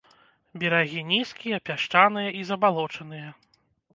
[0.61, 3.29] Берагі нізкія, пясчаныя і забалочаныя.